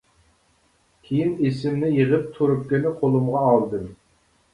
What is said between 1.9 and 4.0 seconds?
يىغىپ تۇرۇپكىنى قولۇمغا ئالدىم.